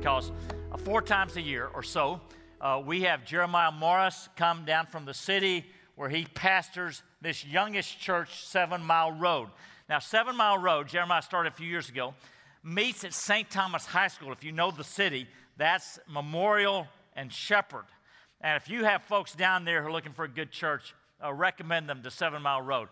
[0.00, 0.32] because
[0.72, 2.22] uh, four times a year or so,
[2.62, 8.00] uh, we have Jeremiah Morris come down from the city where he pastors this youngest
[8.00, 9.48] church, Seven Mile Road.
[9.90, 12.14] Now, Seven Mile Road, Jeremiah started a few years ago,
[12.64, 13.50] meets at St.
[13.50, 14.32] Thomas High School.
[14.32, 15.26] If you know the city,
[15.58, 17.84] that's Memorial and Shepherd.
[18.40, 21.30] And if you have folks down there who are looking for a good church, uh,
[21.30, 22.88] recommend them to Seven Mile Road.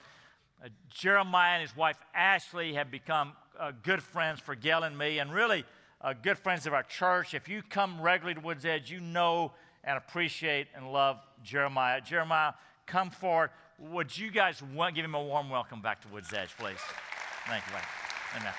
[0.63, 5.21] Uh, Jeremiah and his wife Ashley have become uh, good friends for Gail and me,
[5.21, 5.65] and really
[6.01, 7.35] uh, good friends of our church.
[7.35, 9.53] If you come regularly to Woods Edge, you know
[9.85, 12.01] and appreciate and love Jeremiah.
[12.01, 12.53] Jeremiah,
[12.87, 13.51] come forward.
[13.79, 16.79] Would you guys want, give him a warm welcome back to Woods Edge, please?
[17.47, 17.77] Thank you.
[18.41, 18.53] Amen.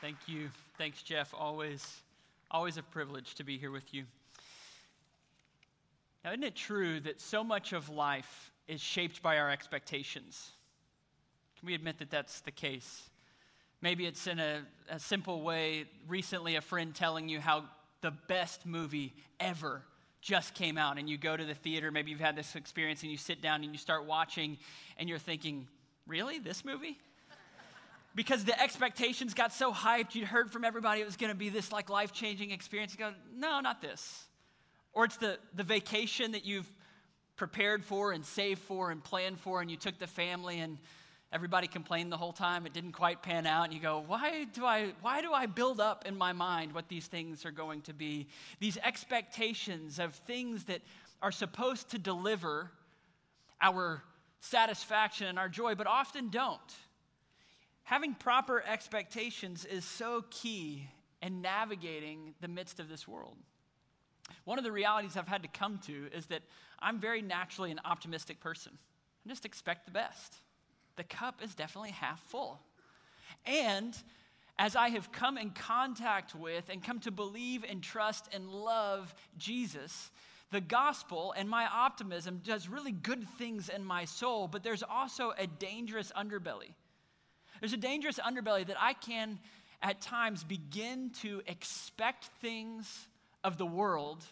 [0.00, 0.50] Thank you.
[0.78, 1.34] Thanks, Jeff.
[1.34, 2.02] Always,
[2.50, 4.04] always a privilege to be here with you.
[6.24, 10.52] Now, isn't it true that so much of life is shaped by our expectations?
[11.64, 13.08] We admit that that's the case?
[13.80, 15.86] Maybe it's in a, a simple way.
[16.08, 17.64] Recently, a friend telling you how
[18.00, 19.82] the best movie ever
[20.20, 21.90] just came out, and you go to the theater.
[21.90, 24.58] Maybe you've had this experience, and you sit down and you start watching,
[24.98, 25.66] and you're thinking,
[26.06, 26.38] Really?
[26.38, 26.98] This movie?
[28.14, 31.48] because the expectations got so hyped, you'd heard from everybody it was going to be
[31.48, 32.92] this like life changing experience.
[32.92, 34.24] You go, no, not this.
[34.92, 36.70] Or it's the, the vacation that you've
[37.36, 40.78] prepared for and saved for and planned for, and you took the family and
[41.34, 42.64] everybody complained the whole time.
[42.64, 43.64] It didn't quite pan out.
[43.64, 46.88] And you go why do i why do i build up in my mind what
[46.88, 48.28] these things are going to be?
[48.60, 50.80] These expectations of things that
[51.20, 52.70] are supposed to deliver
[53.60, 54.02] our
[54.40, 56.60] satisfaction and our joy but often don't.
[57.82, 60.88] Having proper expectations is so key
[61.20, 63.36] in navigating the midst of this world.
[64.44, 66.42] One of the realities i've had to come to is that
[66.78, 68.78] i'm very naturally an optimistic person.
[69.26, 70.36] I just expect the best
[70.96, 72.60] the cup is definitely half full.
[73.46, 73.94] And
[74.58, 79.14] as I have come in contact with and come to believe and trust and love
[79.36, 80.10] Jesus,
[80.50, 85.32] the gospel and my optimism does really good things in my soul, but there's also
[85.36, 86.74] a dangerous underbelly.
[87.60, 89.40] There's a dangerous underbelly that I can
[89.82, 93.08] at times begin to expect things
[93.42, 94.24] of the world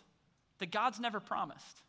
[0.59, 1.83] that God's never promised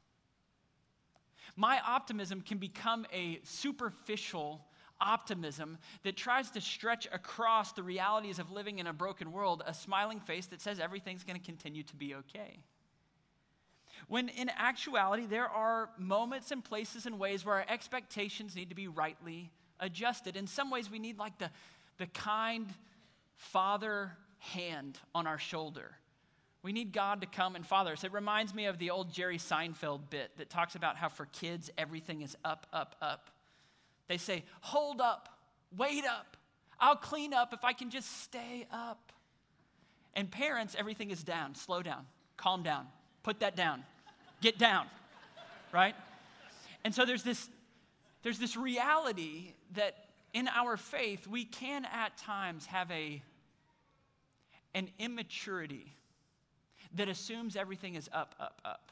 [1.56, 4.66] my optimism can become a superficial
[5.00, 9.74] optimism that tries to stretch across the realities of living in a broken world, a
[9.74, 12.59] smiling face that says everything's going to continue to be okay.
[14.08, 18.75] When in actuality, there are moments and places and ways where our expectations need to
[18.75, 20.35] be rightly adjusted.
[20.35, 21.50] In some ways, we need like the,
[21.97, 22.68] the kind
[23.35, 25.96] father hand on our shoulder
[26.63, 28.06] we need God to come and father us.
[28.06, 31.69] It reminds me of the old Jerry Seinfeld bit that talks about how for kids,
[31.78, 33.29] everything is up, up, up.
[34.07, 35.28] They say, Hold up,
[35.78, 36.38] wait up,
[36.79, 39.12] I'll clean up if I can just stay up.
[40.16, 41.56] And parents, everything is down.
[41.56, 42.06] Slow down,
[42.38, 42.88] calm down,
[43.23, 43.84] put that down,
[44.41, 44.85] get down,
[45.73, 45.96] right?
[46.85, 47.50] And so there's this,
[48.22, 49.96] there's this reality that
[50.34, 53.22] in our faith, we can at times have a,
[54.73, 55.94] an immaturity
[56.94, 58.92] that assumes everything is up, up, up.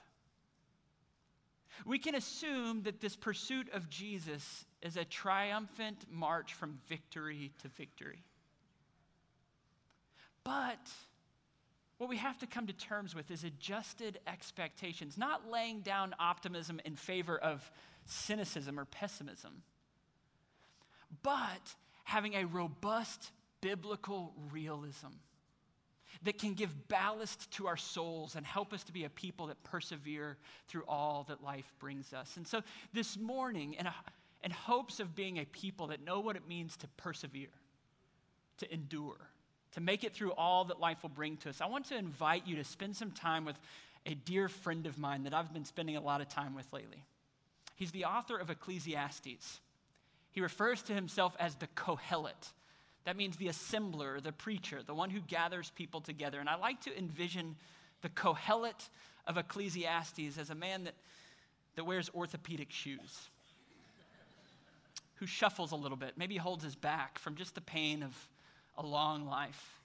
[1.86, 7.68] We can assume that this pursuit of Jesus is a triumphant march from victory to
[7.70, 8.24] victory.
[10.44, 10.90] But
[11.98, 16.82] what we have to come to terms with is adjusted expectations, not laying down optimism
[16.84, 17.70] in favor of
[18.06, 19.62] cynicism or pessimism,
[21.24, 25.08] but having a robust biblical realism
[26.24, 29.62] that can give ballast to our souls and help us to be a people that
[29.64, 30.38] persevere
[30.68, 32.38] through all that life brings us.
[32.38, 32.62] And so
[32.94, 33.96] this morning, in, a,
[34.44, 37.48] in hopes of being a people that know what it means to persevere,
[38.58, 39.18] to endure,
[39.72, 42.46] to make it through all that life will bring to us, I want to invite
[42.46, 43.60] you to spend some time with
[44.06, 47.04] a dear friend of mine that I've been spending a lot of time with lately.
[47.76, 49.60] He's the author of Ecclesiastes.
[50.32, 52.52] He refers to himself as the Kohelet
[53.06, 56.40] that means the assembler, the preacher, the one who gathers people together.
[56.40, 57.56] And I like to envision
[58.02, 58.90] the Kohelet
[59.28, 60.94] of Ecclesiastes as a man that,
[61.76, 63.30] that wears orthopedic shoes,
[65.16, 68.16] who shuffles a little bit, maybe holds his back from just the pain of
[68.78, 69.80] a long life.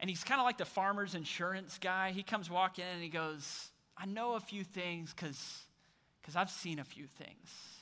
[0.00, 2.12] And he's kind of like the farmer's insurance guy.
[2.12, 6.78] He comes walking in and he goes, I know a few things because I've seen
[6.78, 7.77] a few things.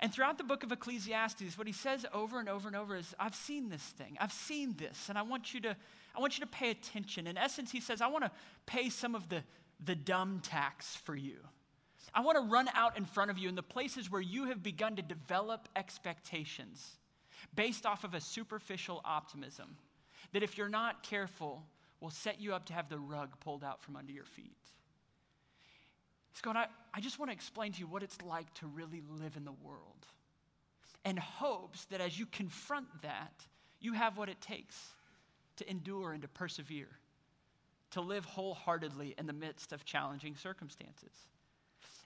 [0.00, 3.14] And throughout the book of Ecclesiastes, what he says over and over and over is,
[3.18, 4.16] I've seen this thing.
[4.20, 5.76] I've seen this, and I want you to,
[6.16, 7.26] I want you to pay attention.
[7.26, 8.30] In essence, he says, I want to
[8.64, 9.42] pay some of the,
[9.84, 11.38] the dumb tax for you.
[12.14, 14.62] I want to run out in front of you in the places where you have
[14.62, 16.96] begun to develop expectations
[17.54, 19.76] based off of a superficial optimism
[20.32, 21.64] that, if you're not careful,
[22.00, 24.56] will set you up to have the rug pulled out from under your feet.
[26.34, 29.36] Scott, I, I just want to explain to you what it's like to really live
[29.36, 30.06] in the world
[31.04, 33.32] and hopes that as you confront that,
[33.80, 34.76] you have what it takes
[35.56, 36.88] to endure and to persevere,
[37.92, 41.12] to live wholeheartedly in the midst of challenging circumstances.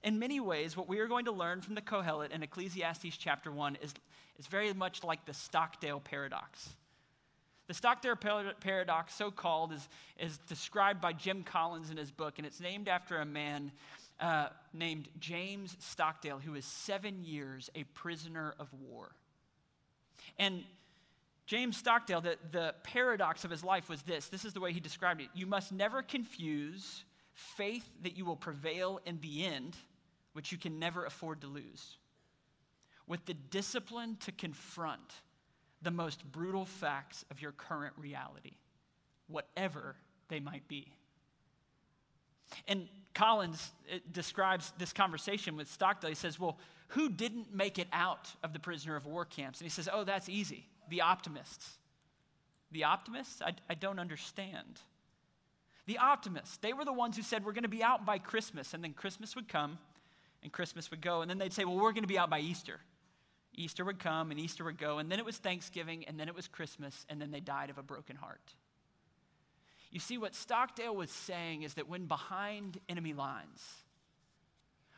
[0.02, 3.52] In many ways, what we are going to learn from the Kohelet in Ecclesiastes chapter
[3.52, 3.94] 1 is,
[4.38, 6.68] is very much like the Stockdale paradox.
[7.68, 8.16] The Stockdale
[8.60, 9.88] paradox, so called, is,
[10.18, 13.70] is described by Jim Collins in his book, and it's named after a man
[14.22, 19.10] uh, named James Stockdale, who was seven years a prisoner of war.
[20.38, 20.62] And
[21.46, 24.78] James Stockdale, the, the paradox of his life was this this is the way he
[24.80, 25.28] described it.
[25.34, 27.04] You must never confuse
[27.34, 29.76] faith that you will prevail in the end,
[30.34, 31.96] which you can never afford to lose,
[33.08, 35.16] with the discipline to confront
[35.82, 38.52] the most brutal facts of your current reality,
[39.26, 39.96] whatever
[40.28, 40.92] they might be.
[42.68, 46.10] And Collins uh, describes this conversation with Stockdale.
[46.10, 46.58] He says, Well,
[46.88, 49.60] who didn't make it out of the prisoner of war camps?
[49.60, 50.66] And he says, Oh, that's easy.
[50.88, 51.78] The optimists.
[52.70, 53.42] The optimists?
[53.42, 54.80] I, I don't understand.
[55.86, 58.74] The optimists, they were the ones who said, We're going to be out by Christmas.
[58.74, 59.78] And then Christmas would come
[60.42, 61.22] and Christmas would go.
[61.22, 62.80] And then they'd say, Well, we're going to be out by Easter.
[63.54, 64.98] Easter would come and Easter would go.
[64.98, 67.04] And then it was Thanksgiving and then it was Christmas.
[67.08, 68.54] And then they died of a broken heart.
[69.92, 73.62] You see, what Stockdale was saying is that when behind enemy lines,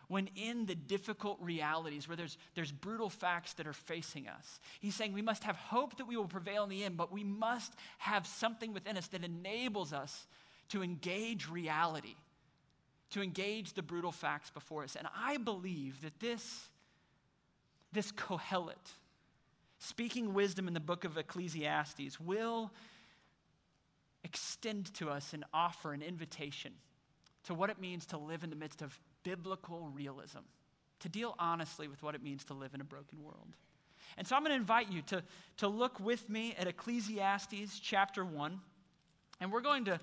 [0.07, 4.95] when in the difficult realities where there's, there's brutal facts that are facing us, he's
[4.95, 7.75] saying we must have hope that we will prevail in the end, but we must
[7.99, 10.29] have something within us that enables us
[10.69, 12.15] to engage reality,
[13.11, 14.95] to engage the brutal facts before us.
[14.95, 16.69] And I believe that this,
[17.93, 18.93] this Kohelet,
[19.81, 22.71] speaking wisdom in the book of Ecclesiastes, will
[24.25, 26.73] extend to us and offer an invitation
[27.45, 30.39] to what it means to live in the midst of biblical realism,
[31.01, 33.55] to deal honestly with what it means to live in a broken world.
[34.17, 35.23] And so I'm going to invite you to,
[35.59, 38.61] to look with me at Ecclesiastes chapter 1,
[39.41, 39.99] and we're going to,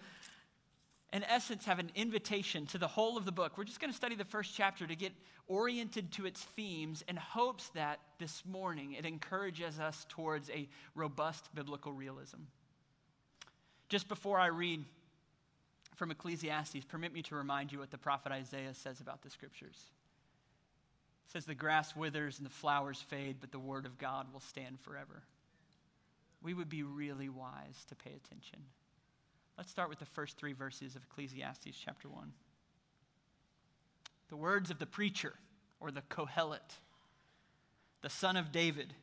[1.14, 3.58] in essence, have an invitation to the whole of the book.
[3.58, 5.14] We're just going to study the first chapter to get
[5.48, 11.54] oriented to its themes in hopes that this morning it encourages us towards a robust
[11.56, 12.38] biblical realism.
[13.92, 14.86] Just before I read
[15.98, 19.76] from Ecclesiastes, permit me to remind you what the prophet Isaiah says about the scriptures.
[21.28, 24.40] It says, The grass withers and the flowers fade, but the word of God will
[24.40, 25.24] stand forever.
[26.42, 28.60] We would be really wise to pay attention.
[29.58, 32.32] Let's start with the first three verses of Ecclesiastes chapter 1.
[34.30, 35.34] The words of the preacher,
[35.82, 36.78] or the Kohelet,
[38.02, 38.94] the son of David,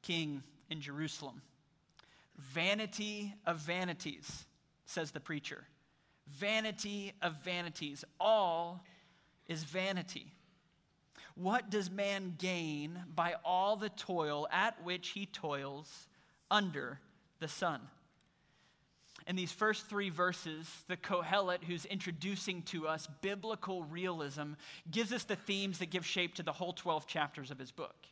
[0.00, 1.42] king in Jerusalem.
[2.36, 4.46] Vanity of vanities,
[4.86, 5.66] says the preacher.
[6.28, 8.04] Vanity of vanities.
[8.20, 8.84] All
[9.46, 10.32] is vanity.
[11.34, 16.08] What does man gain by all the toil at which he toils
[16.50, 17.00] under
[17.40, 17.80] the sun?
[19.26, 24.54] In these first three verses, the Kohelet, who's introducing to us biblical realism,
[24.90, 28.06] gives us the themes that give shape to the whole 12 chapters of his book.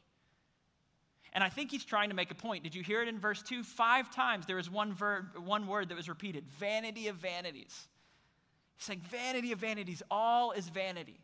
[1.32, 2.64] And I think he's trying to make a point.
[2.64, 3.62] Did you hear it in verse 2?
[3.62, 7.88] Five times there was one, verb, one word that was repeated vanity of vanities.
[8.76, 11.20] He's saying, vanity of vanities, all is vanity.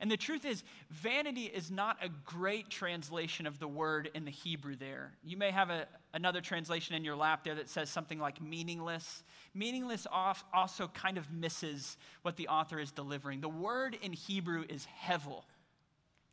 [0.00, 4.30] And the truth is, vanity is not a great translation of the word in the
[4.30, 5.12] Hebrew there.
[5.22, 9.22] You may have a, another translation in your lap there that says something like meaningless.
[9.54, 13.40] Meaningless off also kind of misses what the author is delivering.
[13.40, 15.42] The word in Hebrew is hevel.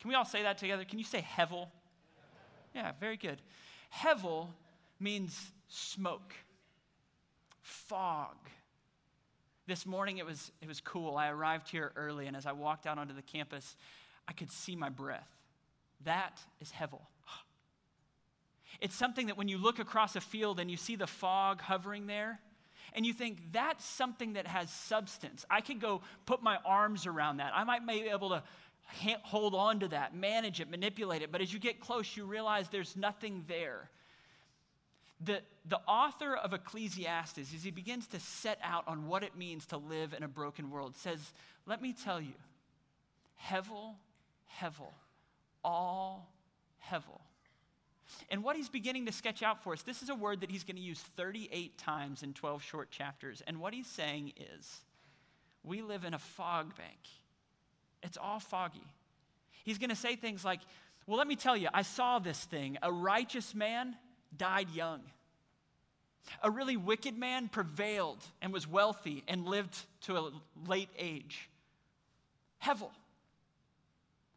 [0.00, 0.84] Can we all say that together?
[0.84, 1.68] Can you say hevel?
[2.74, 3.40] Yeah, very good.
[3.94, 4.48] Hevel
[4.98, 6.34] means smoke,
[7.60, 8.36] fog.
[9.66, 11.16] This morning it was, it was cool.
[11.16, 13.76] I arrived here early, and as I walked out onto the campus,
[14.26, 15.28] I could see my breath.
[16.04, 17.00] That is Hevel.
[18.80, 22.06] It's something that when you look across a field and you see the fog hovering
[22.06, 22.40] there,
[22.94, 25.44] and you think that's something that has substance.
[25.50, 27.52] I could go put my arms around that.
[27.54, 28.42] I might be able to
[29.22, 31.32] hold on to that, manage it, manipulate it.
[31.32, 33.90] But as you get close, you realize there's nothing there.
[35.24, 39.66] The, the author of Ecclesiastes, as he begins to set out on what it means
[39.66, 41.32] to live in a broken world, says,
[41.66, 42.34] Let me tell you,
[43.48, 43.94] Hevel,
[44.60, 44.92] Hevel,
[45.64, 46.28] all
[46.90, 47.20] Hevel.
[48.30, 50.64] And what he's beginning to sketch out for us, this is a word that he's
[50.64, 53.42] going to use 38 times in 12 short chapters.
[53.46, 54.80] And what he's saying is,
[55.64, 56.98] we live in a fog bank
[58.02, 58.86] It's all foggy.
[59.64, 60.60] He's going to say things like,
[61.06, 62.78] Well, let me tell you, I saw this thing.
[62.82, 63.96] A righteous man
[64.36, 65.00] died young.
[66.42, 70.30] A really wicked man prevailed and was wealthy and lived to a
[70.66, 71.48] late age.
[72.62, 72.90] Hevel.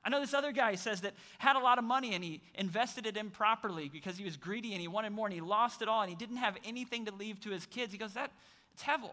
[0.03, 3.07] I know this other guy says that had a lot of money and he invested
[3.07, 6.01] it improperly because he was greedy and he wanted more and he lost it all
[6.01, 7.91] and he didn't have anything to leave to his kids.
[7.91, 8.31] He goes, that
[8.73, 9.11] it's Hevel.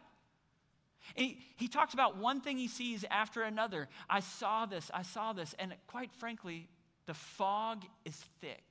[1.16, 3.88] And he, he talks about one thing he sees after another.
[4.08, 5.54] I saw this, I saw this.
[5.58, 6.68] And quite frankly,
[7.06, 8.64] the fog is thick.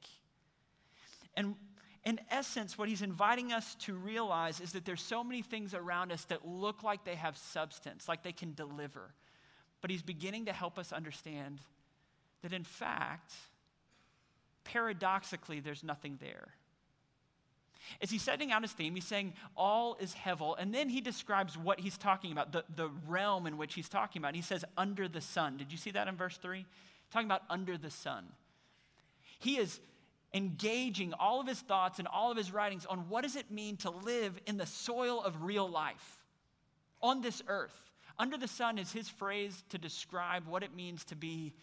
[1.36, 1.56] And
[2.04, 6.12] in essence, what he's inviting us to realize is that there's so many things around
[6.12, 9.14] us that look like they have substance, like they can deliver.
[9.82, 11.60] But he's beginning to help us understand
[12.42, 13.34] that in fact,
[14.64, 16.50] paradoxically, there's nothing there.
[18.02, 21.58] As he's setting out his theme, he's saying all is Hevel, and then he describes
[21.58, 24.36] what he's talking about, the, the realm in which he's talking about.
[24.36, 25.58] He says, under the sun.
[25.58, 26.66] Did you see that in verse 3?
[27.12, 28.26] Talking about under the sun.
[29.40, 29.80] He is
[30.34, 33.78] engaging all of his thoughts and all of his writings on what does it mean
[33.78, 36.20] to live in the soil of real life
[37.02, 37.92] on this earth.
[38.18, 41.54] Under the sun is his phrase to describe what it means to be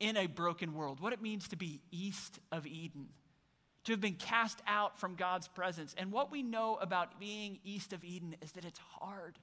[0.00, 3.08] in a broken world, what it means to be east of Eden,
[3.90, 5.94] to have been cast out from God's presence.
[5.98, 9.38] And what we know about being east of Eden is that it's hard.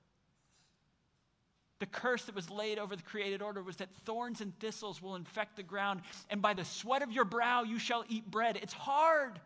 [1.79, 5.15] The curse that was laid over the created order was that thorns and thistles will
[5.15, 8.57] infect the ground, and by the sweat of your brow you shall eat bread.
[8.61, 9.39] It's hard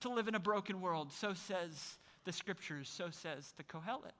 [0.00, 1.12] to live in a broken world.
[1.12, 4.12] So says the scriptures, so says the Kohelet.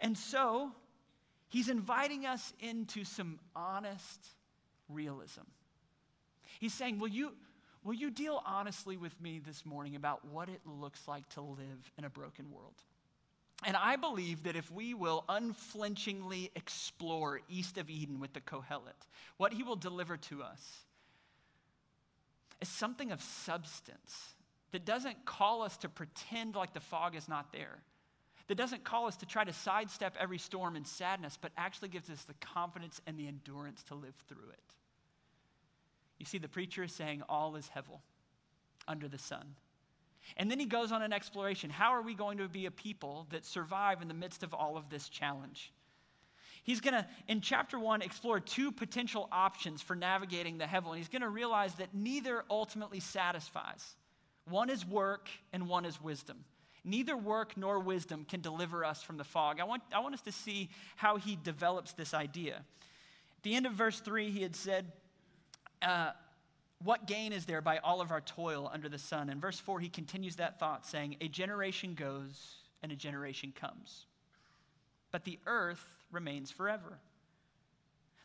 [0.00, 0.70] And so,
[1.48, 4.28] he's inviting us into some honest
[4.88, 5.42] realism.
[6.58, 7.32] He's saying, Will you,
[7.84, 11.92] will you deal honestly with me this morning about what it looks like to live
[11.98, 12.74] in a broken world?
[13.64, 19.06] And I believe that if we will unflinchingly explore east of Eden with the Kohelet,
[19.36, 20.78] what he will deliver to us
[22.60, 24.34] is something of substance
[24.72, 27.82] that doesn't call us to pretend like the fog is not there,
[28.48, 32.08] that doesn't call us to try to sidestep every storm and sadness, but actually gives
[32.08, 34.74] us the confidence and the endurance to live through it.
[36.20, 38.00] You see, the preacher is saying all is Hevel
[38.86, 39.56] under the sun.
[40.36, 41.70] And then he goes on an exploration.
[41.70, 44.76] How are we going to be a people that survive in the midst of all
[44.76, 45.72] of this challenge?
[46.62, 50.88] He's going to, in chapter one, explore two potential options for navigating the Hevel.
[50.88, 53.96] And he's going to realize that neither ultimately satisfies.
[54.44, 56.44] One is work and one is wisdom.
[56.84, 59.58] Neither work nor wisdom can deliver us from the fog.
[59.58, 62.56] I want, I want us to see how he develops this idea.
[62.56, 64.92] At the end of verse 3, he had said,
[65.82, 66.10] uh,
[66.82, 69.28] what gain is there by all of our toil under the sun?
[69.28, 74.06] In verse 4, he continues that thought, saying, A generation goes and a generation comes,
[75.10, 76.98] but the earth remains forever.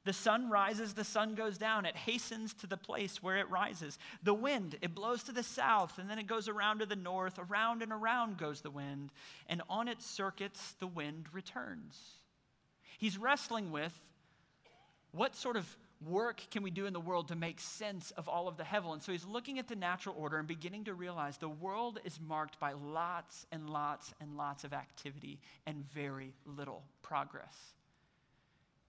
[0.05, 1.85] The sun rises, the sun goes down.
[1.85, 3.97] It hastens to the place where it rises.
[4.21, 7.39] The wind, it blows to the south, and then it goes around to the north.
[7.39, 9.11] Around and around goes the wind,
[9.49, 11.99] and on its circuits, the wind returns.
[12.99, 13.99] He's wrestling with
[15.11, 18.47] what sort of work can we do in the world to make sense of all
[18.47, 18.93] of the Hevel?
[18.93, 22.19] And so he's looking at the natural order and beginning to realize the world is
[22.19, 27.55] marked by lots and lots and lots of activity and very little progress.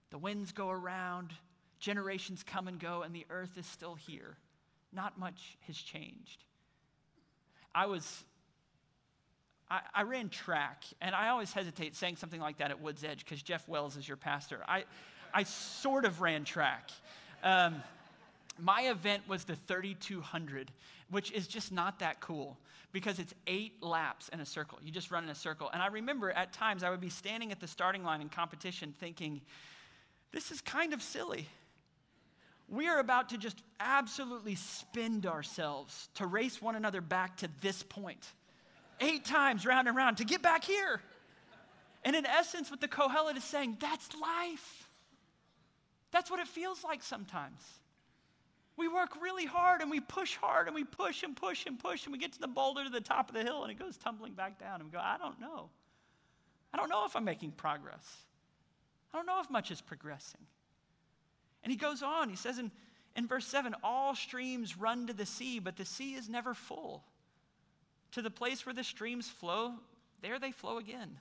[0.09, 1.31] The winds go around,
[1.79, 4.37] generations come and go, and the earth is still here.
[4.93, 6.43] Not much has changed.
[7.75, 8.23] I was
[9.69, 13.25] I, I, ran track, and I always hesitate saying something like that at Woods Edge
[13.25, 14.63] because Jeff Wells is your pastor.
[14.65, 14.85] I,
[15.37, 16.89] I sort of ran track.
[17.43, 17.83] Um,
[18.57, 20.71] my event was the 3200,
[21.11, 22.57] which is just not that cool
[22.91, 24.79] because it's eight laps in a circle.
[24.83, 25.69] You just run in a circle.
[25.71, 28.95] And I remember at times I would be standing at the starting line in competition
[28.99, 29.41] thinking,
[30.31, 31.47] this is kind of silly.
[32.67, 37.83] We are about to just absolutely spend ourselves to race one another back to this
[37.83, 38.25] point.
[38.99, 40.99] Eight times round and round to get back here.
[42.03, 44.86] And in essence, what the Kohelet is saying, that's life.
[46.11, 47.61] That's what it feels like sometimes.
[48.77, 52.05] We work really hard and we push hard and we push and push and push
[52.05, 53.97] and we get to the boulder to the top of the hill and it goes
[53.97, 55.69] tumbling back down and we go, I don't know.
[56.73, 58.05] I don't know if I'm making progress.
[59.11, 60.41] I don't know if much is progressing.
[61.63, 62.71] And he goes on, he says in,
[63.15, 67.03] in verse 7 all streams run to the sea, but the sea is never full.
[68.11, 69.73] To the place where the streams flow,
[70.21, 71.19] there they flow again.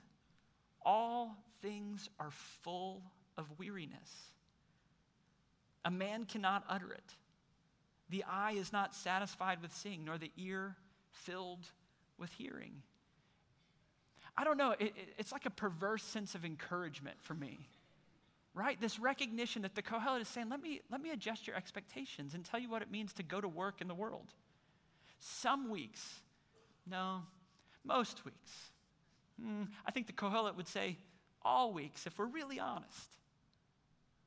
[0.84, 3.02] All things are full
[3.36, 4.30] of weariness.
[5.86, 7.14] A man cannot utter it.
[8.10, 10.76] The eye is not satisfied with seeing, nor the ear
[11.12, 11.66] filled
[12.18, 12.82] with hearing.
[14.36, 17.68] I don't know, it, it, it's like a perverse sense of encouragement for me.
[18.56, 18.80] right?
[18.80, 22.42] This recognition that the Kohelet is saying, let me, let me adjust your expectations and
[22.44, 24.32] tell you what it means to go to work in the world.
[25.20, 26.20] Some weeks,
[26.90, 27.20] no,
[27.84, 28.50] most weeks.
[29.40, 30.96] Mm, I think the Kohelet would say
[31.42, 33.10] all weeks, if we're really honest.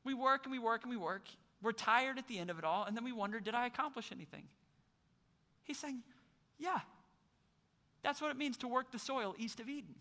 [0.04, 1.28] We work and we work and we work.
[1.62, 4.12] We're tired at the end of it all, and then we wonder, did I accomplish
[4.12, 4.44] anything?
[5.63, 6.01] He's saying,
[6.58, 6.80] yeah,
[8.01, 9.96] that's what it means to work the soil east of Eden.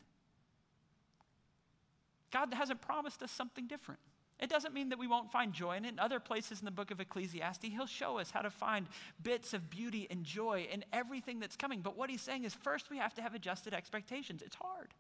[2.31, 4.01] God hasn't promised us something different.
[4.39, 5.89] It doesn't mean that we won't find joy in it.
[5.89, 8.87] In other places in the book of Ecclesiastes, he'll show us how to find
[9.21, 11.81] bits of beauty and joy in everything that's coming.
[11.81, 14.43] But what he's saying is first we have to have adjusted expectations.
[14.43, 14.95] It's hard.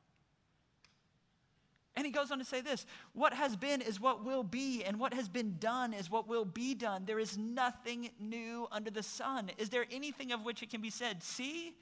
[1.98, 5.00] And he goes on to say this what has been is what will be, and
[5.00, 7.06] what has been done is what will be done.
[7.06, 9.50] There is nothing new under the sun.
[9.58, 11.74] Is there anything of which it can be said, see,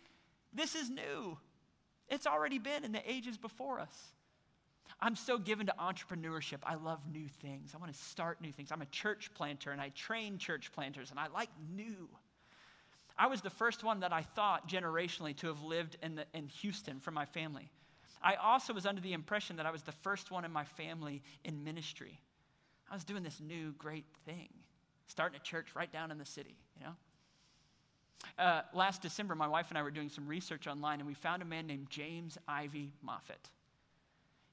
[0.54, 1.36] this is new?
[2.08, 3.94] It's already been in the ages before us.
[5.02, 6.60] I'm so given to entrepreneurship.
[6.62, 7.72] I love new things.
[7.74, 8.72] I want to start new things.
[8.72, 12.08] I'm a church planter and I train church planters and I like new.
[13.18, 16.46] I was the first one that I thought generationally to have lived in, the, in
[16.46, 17.70] Houston for my family.
[18.22, 21.22] I also was under the impression that I was the first one in my family
[21.44, 22.20] in ministry.
[22.90, 24.48] I was doing this new great thing,
[25.06, 26.94] starting a church right down in the city, you know?
[28.38, 31.42] Uh, last December, my wife and I were doing some research online, and we found
[31.42, 33.50] a man named James Ivy Moffat.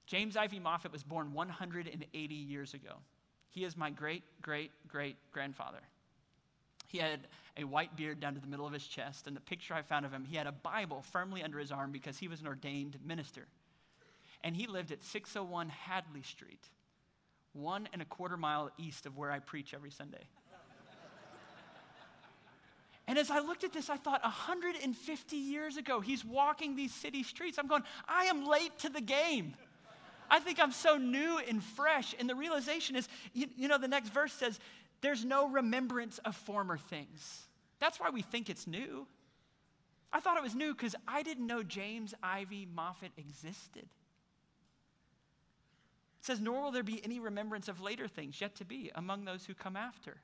[0.06, 2.96] James Ivy Moffat was born 180 years ago.
[3.50, 5.80] He is my great, great, great grandfather.
[6.94, 7.22] He had
[7.58, 10.06] a white beard down to the middle of his chest, and the picture I found
[10.06, 13.00] of him, he had a Bible firmly under his arm because he was an ordained
[13.04, 13.48] minister.
[14.44, 16.62] And he lived at 601 Hadley Street,
[17.54, 20.24] one and a quarter mile east of where I preach every Sunday.
[23.06, 27.24] And as I looked at this, I thought 150 years ago, he's walking these city
[27.24, 27.58] streets.
[27.58, 29.56] I'm going, I am late to the game.
[30.30, 32.16] I think I'm so new and fresh.
[32.18, 34.58] And the realization is, you, you know, the next verse says,
[35.04, 37.44] there's no remembrance of former things.
[37.80, 39.06] That's why we think it's new.
[40.14, 43.84] I thought it was new because I didn't know James Ivy Moffat existed.
[43.84, 49.26] It says, Nor will there be any remembrance of later things yet to be among
[49.26, 50.16] those who come after.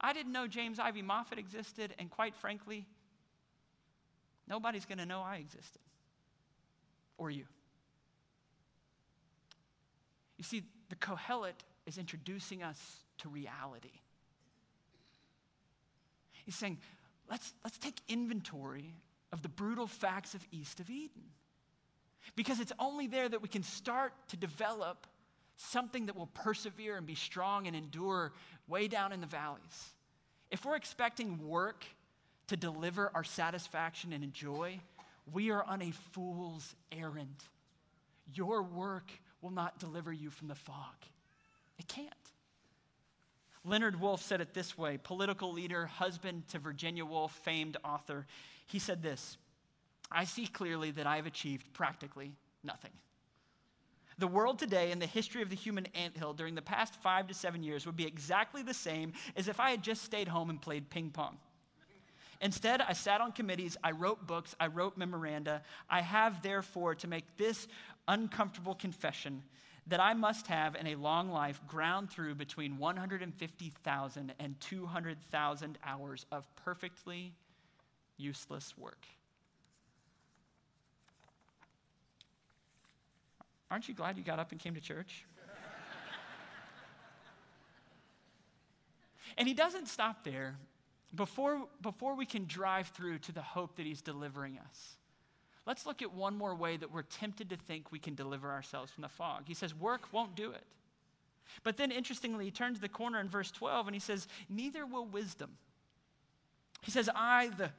[0.00, 2.86] I didn't know James Ivy Moffat existed, and quite frankly,
[4.46, 5.82] nobody's going to know I existed
[7.18, 7.44] or you.
[10.38, 14.00] You see, the Kohelet is introducing us to reality.
[16.44, 16.78] He's saying,
[17.30, 18.94] let's, let's take inventory
[19.32, 21.22] of the brutal facts of East of Eden.
[22.36, 25.06] Because it's only there that we can start to develop
[25.56, 28.32] something that will persevere and be strong and endure
[28.66, 29.94] way down in the valleys.
[30.50, 31.84] If we're expecting work
[32.48, 34.80] to deliver our satisfaction and joy,
[35.32, 37.36] we are on a fool's errand.
[38.34, 40.96] Your work will not deliver you from the fog.
[41.78, 42.08] It can't.
[43.64, 48.26] Leonard Woolf said it this way political leader, husband to Virginia Woolf, famed author.
[48.66, 49.36] He said this
[50.10, 52.32] I see clearly that I have achieved practically
[52.64, 52.92] nothing.
[54.18, 57.34] The world today and the history of the human anthill during the past five to
[57.34, 60.60] seven years would be exactly the same as if I had just stayed home and
[60.60, 61.38] played ping pong.
[62.42, 65.62] Instead, I sat on committees, I wrote books, I wrote memoranda.
[65.88, 67.68] I have, therefore, to make this
[68.08, 69.42] uncomfortable confession
[69.90, 76.26] that I must have in a long life ground through between 150,000 and 200,000 hours
[76.30, 77.32] of perfectly
[78.16, 79.04] useless work.
[83.70, 85.24] Aren't you glad you got up and came to church?
[89.36, 90.56] and he doesn't stop there.
[91.14, 94.96] Before, before we can drive through to the hope that he's delivering us,
[95.66, 98.90] let's look at one more way that we're tempted to think we can deliver ourselves
[98.90, 99.44] from the fog.
[99.46, 100.64] He says, Work won't do it.
[101.62, 105.06] But then, interestingly, he turns the corner in verse 12 and he says, Neither will
[105.06, 105.50] wisdom.
[106.82, 107.70] He says, I, the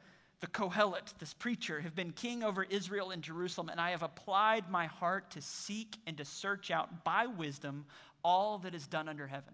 [0.42, 4.70] the Kohelet, this preacher, have been king over Israel and Jerusalem, and I have applied
[4.72, 7.86] my heart to seek and to search out by wisdom
[8.24, 9.54] all that is done under heaven.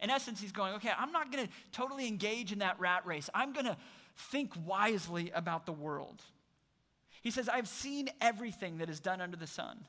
[0.00, 3.28] In essence, he's going, okay, I'm not going to totally engage in that rat race.
[3.34, 3.76] I'm going to
[4.16, 6.22] think wisely about the world.
[7.24, 9.84] He says, I've seen everything that is done under the sun,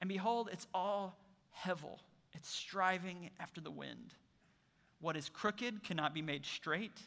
[0.00, 1.16] and behold, it's all
[1.64, 1.98] hevel.
[2.32, 4.12] It's striving after the wind.
[5.00, 6.98] What is crooked cannot be made straight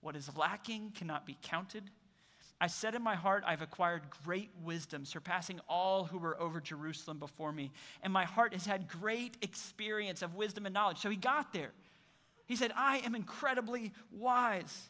[0.00, 1.90] what is lacking cannot be counted.
[2.60, 7.18] I said in my heart, I've acquired great wisdom, surpassing all who were over Jerusalem
[7.18, 7.70] before me.
[8.02, 10.98] And my heart has had great experience of wisdom and knowledge.
[10.98, 11.70] So he got there.
[12.46, 14.88] He said, I am incredibly wise.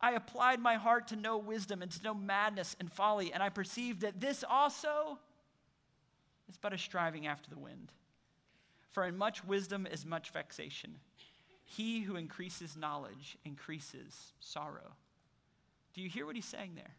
[0.00, 3.48] I applied my heart to know wisdom and to know madness and folly, and I
[3.48, 5.18] perceived that this also
[6.48, 7.92] is but a striving after the wind.
[8.90, 10.96] For in much wisdom is much vexation.
[11.64, 14.94] He who increases knowledge increases sorrow.
[15.94, 16.94] Do you hear what he's saying there?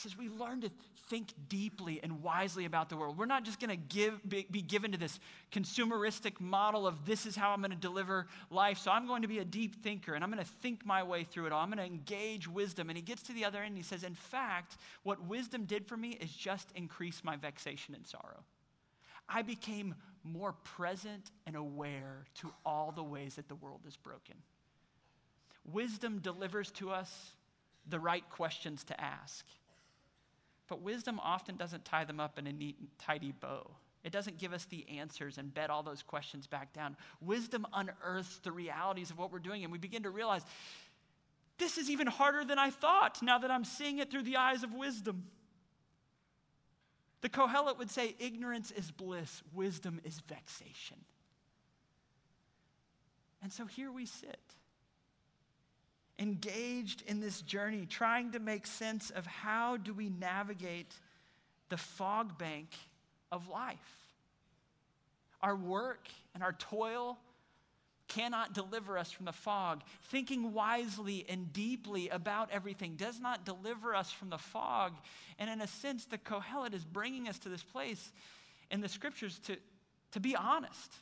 [0.00, 0.70] He says, We learn to
[1.08, 3.18] think deeply and wisely about the world.
[3.18, 5.20] We're not just going to be, be given to this
[5.52, 8.78] consumeristic model of this is how I'm going to deliver life.
[8.78, 11.24] So I'm going to be a deep thinker and I'm going to think my way
[11.24, 11.60] through it all.
[11.60, 12.88] I'm going to engage wisdom.
[12.88, 15.86] And he gets to the other end and he says, In fact, what wisdom did
[15.86, 18.44] for me is just increase my vexation and sorrow.
[19.28, 24.36] I became more present and aware to all the ways that the world is broken.
[25.70, 27.32] Wisdom delivers to us
[27.86, 29.44] the right questions to ask.
[30.70, 33.72] But wisdom often doesn't tie them up in a neat tidy bow.
[34.04, 36.96] It doesn't give us the answers and bed all those questions back down.
[37.20, 40.42] Wisdom unearths the realities of what we're doing, and we begin to realize
[41.58, 44.62] this is even harder than I thought now that I'm seeing it through the eyes
[44.62, 45.24] of wisdom.
[47.20, 50.98] The Kohelet would say ignorance is bliss, wisdom is vexation.
[53.42, 54.54] And so here we sit,
[56.20, 60.94] engaged in this journey, trying to make sense of how do we navigate
[61.70, 62.68] the fog bank
[63.32, 63.78] of life.
[65.40, 67.18] Our work and our toil
[68.08, 69.82] cannot deliver us from the fog.
[70.10, 74.92] Thinking wisely and deeply about everything does not deliver us from the fog.
[75.38, 78.12] And in a sense, the Kohelet is bringing us to this place
[78.70, 79.56] in the scriptures to,
[80.12, 80.92] to be honest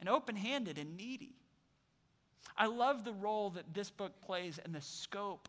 [0.00, 1.34] and open handed and needy.
[2.56, 5.48] I love the role that this book plays in the scope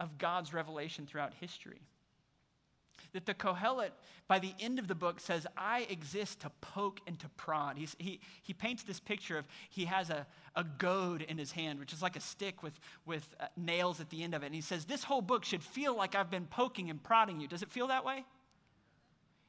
[0.00, 1.80] of God's revelation throughout history
[3.14, 3.92] that the Kohelet,
[4.28, 7.78] by the end of the book, says, I exist to poke and to prod.
[7.78, 11.78] He's, he, he paints this picture of he has a, a goad in his hand,
[11.78, 14.46] which is like a stick with, with uh, nails at the end of it.
[14.46, 17.48] And he says, This whole book should feel like I've been poking and prodding you.
[17.48, 18.24] Does it feel that way?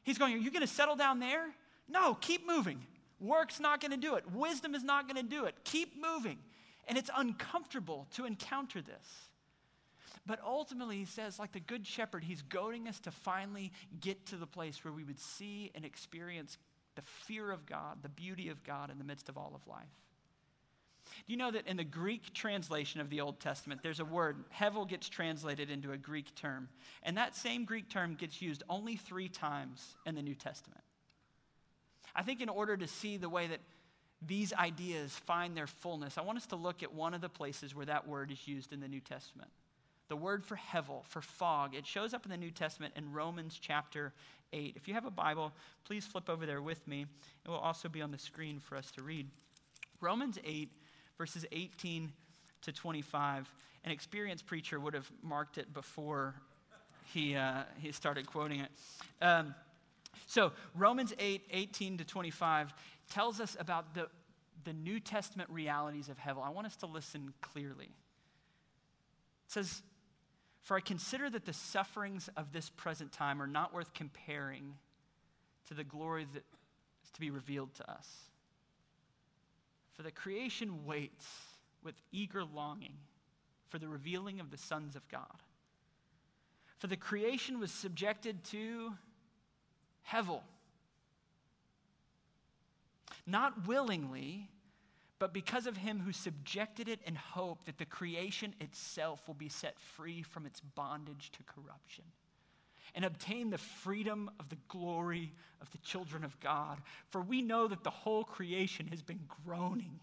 [0.03, 1.47] He's going, Are you going to settle down there?
[1.89, 2.85] No, keep moving.
[3.19, 4.29] Work's not going to do it.
[4.31, 5.55] Wisdom is not going to do it.
[5.63, 6.37] Keep moving.
[6.87, 9.29] And it's uncomfortable to encounter this.
[10.25, 14.37] But ultimately, he says, like the Good Shepherd, he's goading us to finally get to
[14.37, 16.57] the place where we would see and experience
[16.95, 19.85] the fear of God, the beauty of God in the midst of all of life.
[21.27, 24.43] Do you know that in the Greek translation of the Old Testament, there's a word,
[24.53, 26.69] hevel gets translated into a Greek term.
[27.03, 30.81] And that same Greek term gets used only three times in the New Testament.
[32.15, 33.59] I think in order to see the way that
[34.25, 37.75] these ideas find their fullness, I want us to look at one of the places
[37.75, 39.49] where that word is used in the New Testament.
[40.07, 43.57] The word for hevel, for fog, it shows up in the New Testament in Romans
[43.59, 44.13] chapter
[44.53, 44.73] 8.
[44.75, 45.51] If you have a Bible,
[45.83, 47.05] please flip over there with me.
[47.43, 49.27] It will also be on the screen for us to read.
[50.01, 50.69] Romans 8,
[51.17, 52.11] verses 18
[52.61, 53.49] to 25.
[53.83, 56.35] An experienced preacher would have marked it before
[57.13, 58.69] he, uh, he started quoting it.
[59.21, 59.55] Um,
[60.25, 62.73] so, Romans 8, 18 to 25
[63.11, 64.07] tells us about the,
[64.63, 66.43] the New Testament realities of Hevel.
[66.43, 67.85] I want us to listen clearly.
[69.45, 69.83] It says,
[70.63, 74.73] for I consider that the sufferings of this present time are not worth comparing
[75.67, 76.43] to the glory that
[77.03, 78.07] is to be revealed to us.
[79.93, 81.27] For the creation waits
[81.83, 82.97] with eager longing
[83.69, 85.43] for the revealing of the sons of God.
[86.77, 88.93] For the creation was subjected to
[90.11, 90.41] Hevel,
[93.25, 94.49] not willingly,
[95.17, 99.49] but because of him who subjected it in hope that the creation itself will be
[99.49, 102.03] set free from its bondage to corruption
[102.93, 106.79] and obtain the freedom of the glory of the children of God.
[107.09, 109.99] For we know that the whole creation has been groaning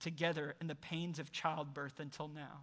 [0.00, 2.60] together in the pains of childbirth until now.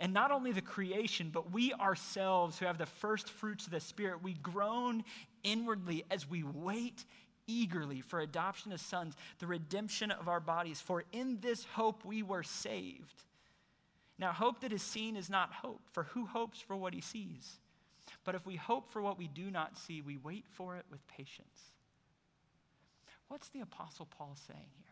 [0.00, 3.80] And not only the creation, but we ourselves who have the first fruits of the
[3.80, 5.04] Spirit, we groan
[5.42, 7.04] inwardly as we wait
[7.46, 10.80] eagerly for adoption as sons, the redemption of our bodies.
[10.80, 13.24] For in this hope we were saved.
[14.18, 17.58] Now, hope that is seen is not hope, for who hopes for what he sees?
[18.24, 21.06] But if we hope for what we do not see, we wait for it with
[21.08, 21.72] patience.
[23.28, 24.86] What's the Apostle Paul saying here?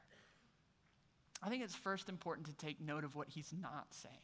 [1.42, 4.14] I think it's first important to take note of what he's not saying.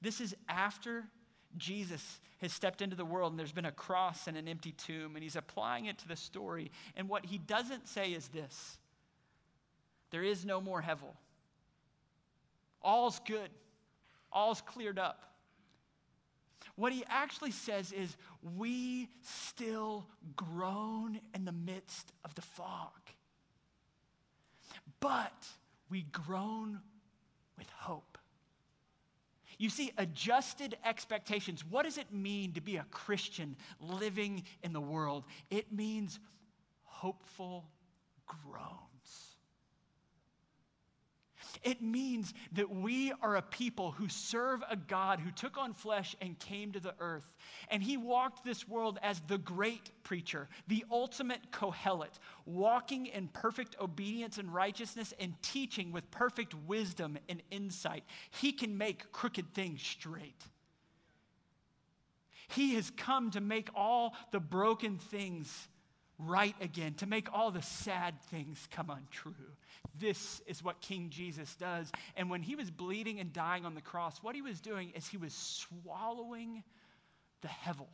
[0.00, 1.04] This is after
[1.56, 5.16] Jesus has stepped into the world and there's been a cross and an empty tomb,
[5.16, 6.70] and he's applying it to the story.
[6.96, 8.78] And what he doesn't say is this
[10.10, 11.16] there is no more Hevel.
[12.80, 13.50] All's good,
[14.32, 15.24] all's cleared up.
[16.76, 18.16] What he actually says is,
[18.56, 20.06] we still
[20.36, 22.92] groan in the midst of the fog,
[25.00, 25.44] but
[25.90, 26.78] we groan
[27.58, 28.07] with hope.
[29.58, 31.64] You see, adjusted expectations.
[31.68, 35.24] What does it mean to be a Christian living in the world?
[35.50, 36.20] It means
[36.84, 37.68] hopeful
[38.26, 38.87] groans.
[41.62, 46.14] It means that we are a people who serve a God who took on flesh
[46.20, 47.34] and came to the earth.
[47.68, 53.76] And he walked this world as the great preacher, the ultimate Kohelet, walking in perfect
[53.80, 58.04] obedience and righteousness and teaching with perfect wisdom and insight.
[58.30, 60.42] He can make crooked things straight.
[62.48, 65.68] He has come to make all the broken things
[66.18, 69.34] right again, to make all the sad things come untrue.
[69.98, 71.90] This is what King Jesus does.
[72.16, 75.06] And when he was bleeding and dying on the cross, what he was doing is
[75.06, 76.62] he was swallowing
[77.40, 77.88] the hevel,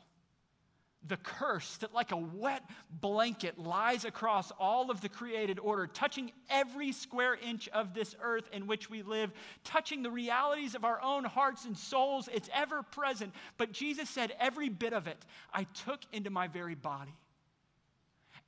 [1.07, 6.33] the curse that, like a wet blanket, lies across all of the created order, touching
[6.49, 9.31] every square inch of this earth in which we live,
[9.64, 12.29] touching the realities of our own hearts and souls.
[12.33, 13.35] It's ever present.
[13.59, 17.14] But Jesus said, Every bit of it I took into my very body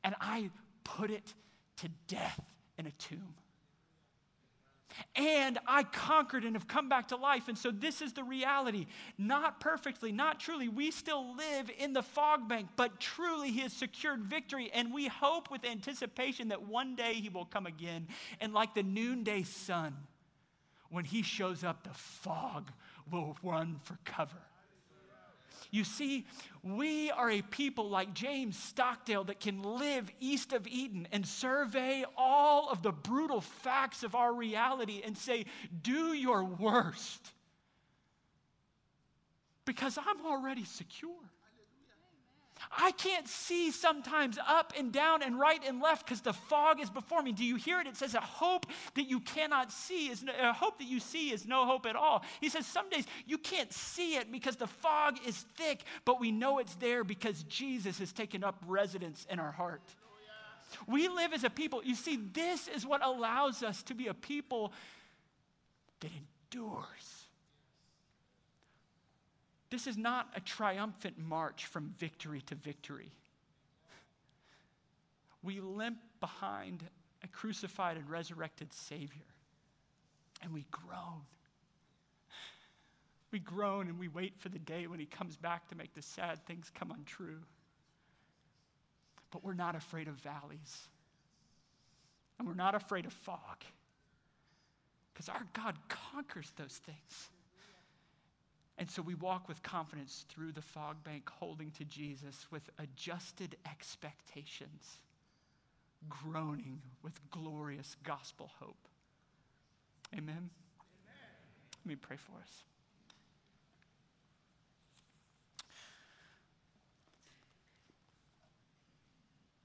[0.06, 0.50] and I
[0.84, 1.34] put it
[1.78, 2.40] to death
[2.78, 3.34] in a tomb.
[5.14, 7.48] And I conquered and have come back to life.
[7.48, 8.86] And so, this is the reality.
[9.18, 10.68] Not perfectly, not truly.
[10.68, 14.70] We still live in the fog bank, but truly, He has secured victory.
[14.72, 18.08] And we hope with anticipation that one day He will come again.
[18.40, 19.94] And like the noonday sun,
[20.88, 22.70] when He shows up, the fog
[23.10, 24.45] will run for cover.
[25.70, 26.26] You see,
[26.62, 32.04] we are a people like James Stockdale that can live east of Eden and survey
[32.16, 35.46] all of the brutal facts of our reality and say,
[35.82, 37.32] do your worst.
[39.64, 41.10] Because I'm already secure.
[42.76, 46.90] I can't see sometimes up and down and right and left because the fog is
[46.90, 47.32] before me.
[47.32, 47.86] Do you hear it?
[47.86, 51.30] It says a hope that you cannot see is no, a hope that you see
[51.30, 52.24] is no hope at all.
[52.40, 56.32] He says some days you can't see it because the fog is thick, but we
[56.32, 59.82] know it's there because Jesus has taken up residence in our heart.
[60.86, 61.82] We live as a people.
[61.84, 64.72] You see, this is what allows us to be a people
[66.00, 66.10] that
[66.52, 67.15] endures.
[69.70, 73.10] This is not a triumphant march from victory to victory.
[75.42, 76.84] We limp behind
[77.24, 79.26] a crucified and resurrected Savior,
[80.42, 81.22] and we groan.
[83.32, 86.02] We groan and we wait for the day when He comes back to make the
[86.02, 87.42] sad things come untrue.
[89.32, 90.88] But we're not afraid of valleys,
[92.38, 93.64] and we're not afraid of fog,
[95.12, 97.30] because our God conquers those things.
[98.78, 103.56] And so we walk with confidence through the fog bank, holding to Jesus with adjusted
[103.68, 104.98] expectations,
[106.08, 108.88] groaning with glorious gospel hope.
[110.12, 110.28] Amen?
[110.28, 110.50] Amen.
[111.84, 112.64] Let me pray for us.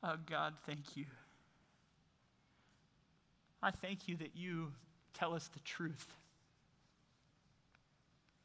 [0.04, 1.06] Oh, God, thank you.
[3.62, 4.72] I thank you that you
[5.14, 6.08] tell us the truth.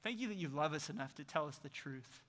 [0.07, 2.23] Thank you that you love us enough to tell us the truth.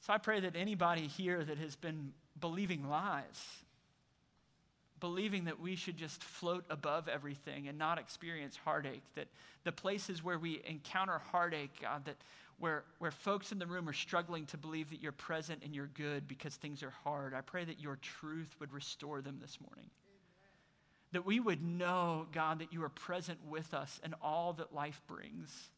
[0.00, 3.44] So I pray that anybody here that has been believing lies,
[5.00, 9.26] believing that we should just float above everything and not experience heartache, that
[9.64, 12.16] the places where we encounter heartache, God, that
[12.58, 15.90] where, where folks in the room are struggling to believe that you're present and you're
[15.92, 19.90] good because things are hard, I pray that your truth would restore them this morning
[21.14, 25.00] that we would know, God, that you are present with us in all that life
[25.06, 25.70] brings,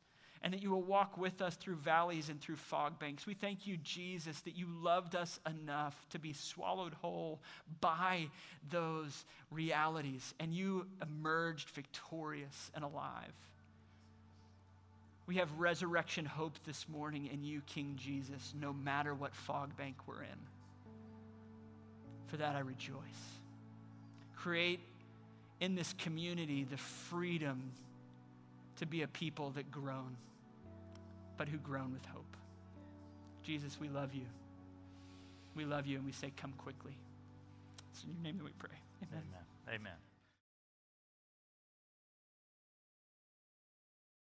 [0.43, 3.27] and that you will walk with us through valleys and through fog banks.
[3.27, 7.41] We thank you, Jesus, that you loved us enough to be swallowed whole
[7.81, 8.29] by
[8.71, 13.33] those realities, and you emerged victorious and alive.
[15.27, 19.97] We have resurrection hope this morning in you, King Jesus, no matter what fog bank
[20.07, 20.39] we're in.
[22.27, 22.95] For that I rejoice.
[24.37, 24.79] Create
[25.61, 27.73] in this community the freedom
[28.79, 30.17] to be a people that groan,
[31.37, 32.37] but who groan with hope.
[33.43, 34.27] Jesus, we love you.
[35.55, 36.97] We love you and we say, Come quickly.
[37.93, 38.77] It's in your name that we pray.
[39.03, 39.23] Amen.
[39.33, 39.81] Amen.
[39.81, 40.16] Amen.